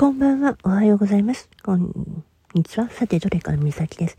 [0.00, 0.56] こんばんは。
[0.64, 1.50] おはようございます。
[1.62, 1.92] こん
[2.54, 2.88] にちは。
[2.88, 4.16] さて、どれからみさきです。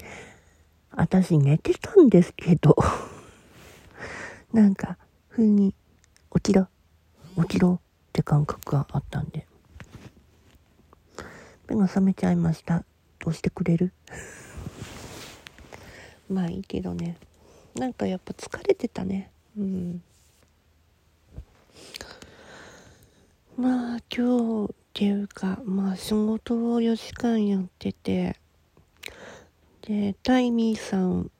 [0.91, 2.77] 私寝てたんですけど
[4.53, 5.73] なんか、ふうに、
[6.35, 6.67] 起きろ、
[7.35, 9.47] 起きろって感覚があったんで。
[11.67, 12.85] 目が覚めちゃいました。
[13.17, 13.91] どうしてくれる？
[16.29, 17.17] まあいいけどね。
[17.73, 19.31] なんかやっぱ疲れてたね。
[19.57, 20.03] うん。
[23.57, 28.35] まあ今日っていうかまあ仕事を4時間やってて
[29.83, 31.31] でタイミーさん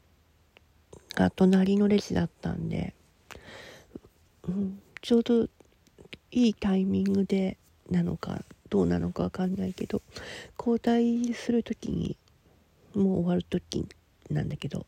[1.15, 2.93] が隣のレジだったんで、
[4.47, 5.43] うん、ちょうど
[6.31, 7.57] いいタイミングで
[7.89, 10.01] なのかどうなのかわかんないけど
[10.57, 12.15] 交代する時に
[12.95, 13.85] もう終わる時
[14.29, 14.85] なんだけど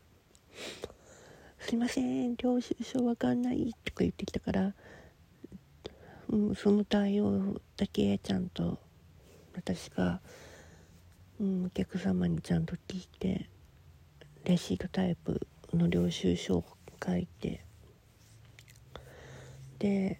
[1.59, 4.73] 「すいません領収書わかんない」とか言ってきたから
[6.33, 8.79] うん、その対応だけちゃんと
[9.55, 10.19] 私が、
[11.39, 13.47] うん、お客様にちゃんと聞いて
[14.43, 15.45] レシートタイプ
[15.75, 16.65] の領収書を
[17.05, 17.63] 書いて
[19.77, 20.19] で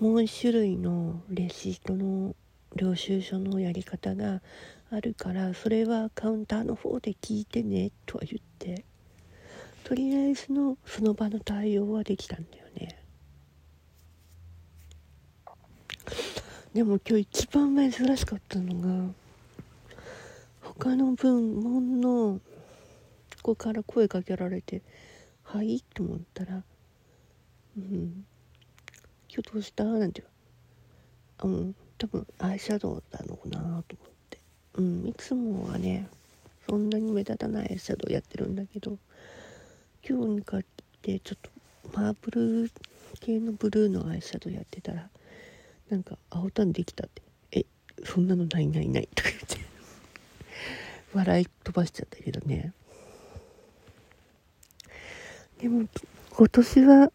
[0.00, 2.34] もう一種類のレシートの
[2.74, 4.40] 領収書のやり方が
[4.90, 8.86] あるからそれはカウンターの方で聞いてねとは言って
[9.84, 13.03] とりあえずのその場の対応はできたんだよね。
[16.74, 18.74] でも今日一番珍しかったの
[19.06, 19.14] が
[20.60, 22.40] 他の分門の
[23.42, 24.82] 子から声かけられて
[25.44, 26.64] 「はい」と思ったら
[27.78, 28.26] 「うん。
[29.28, 30.24] 今日どうした?」なんて
[31.42, 31.54] 言う。
[31.54, 33.84] うん多分アイシャドウなのかなと思っ
[34.30, 34.40] て。
[34.74, 36.08] うんいつもはね
[36.68, 38.98] そんなに目立たないアイシャドウやってるんだけど
[40.04, 40.64] 今日にかけ
[41.02, 41.50] てちょっと
[41.96, 42.70] マーブル
[43.20, 45.08] 系のブルーのアイシャドウやってたら
[45.90, 47.22] なんか青タンできたって。
[47.52, 47.64] え
[48.04, 49.08] そんなのないないない。
[49.14, 49.56] とか言って。
[51.12, 52.72] 笑い飛ばしちゃったけどね。
[55.58, 55.86] でも
[56.30, 57.12] 今年は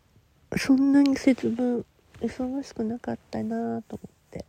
[0.57, 1.85] そんなに節分
[2.21, 4.45] 忙しくなかったなと思って。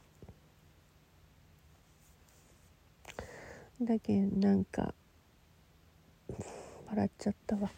[3.83, 4.95] だけどなんか
[6.89, 7.71] 笑っちゃったわ。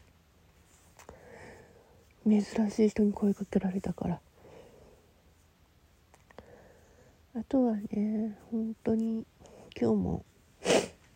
[2.25, 4.21] 珍しい人に声かけられたから。
[7.35, 9.25] あとはね本当に
[9.81, 10.25] 今日も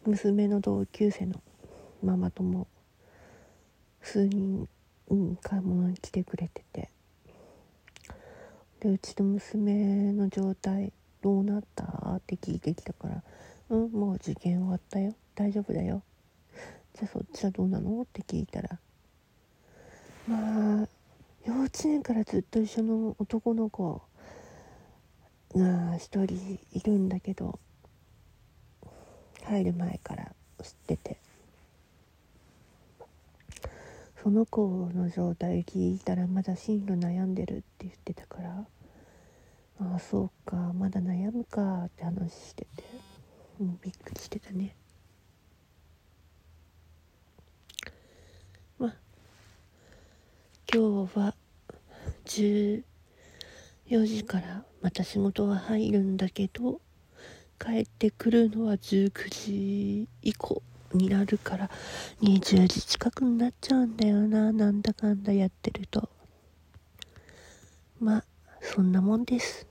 [0.07, 1.43] 娘の同級生の
[2.03, 2.67] ママ友
[4.01, 4.67] 数人、
[5.09, 6.89] うん、買い物に来てくれてて
[8.81, 10.91] でうちの娘の状態
[11.21, 11.85] どうなった
[12.17, 13.23] って聞いてきたから
[13.69, 15.15] 「うんもう受験終わったよ。
[15.35, 16.03] 大丈夫だよ」
[16.95, 18.01] じゃあそっちはどうなの？
[18.01, 18.79] って聞いたら
[20.27, 20.89] まあ
[21.45, 24.01] 幼稚園からずっと一緒の男の子
[25.57, 27.59] が一人いるんだけど
[29.45, 31.19] 入る前から知ってて。
[34.27, 38.67] その子の状態聞いたらまだ進路悩んでるって言ってたから
[39.79, 42.83] ああそうかまだ悩むかって話してて、
[43.61, 44.75] うん、びっくりしてたね。
[48.81, 48.95] まあ
[50.75, 51.35] 今日は
[52.25, 52.83] 10
[53.89, 56.81] 4時からまた仕事は入るんだけど
[57.59, 61.71] 帰ってくるのは19時以降になるから
[62.21, 66.09] 20時近くになっちゃうんだよななんだかんだやってると。
[68.01, 68.25] まあ
[68.61, 69.67] そんなもんです。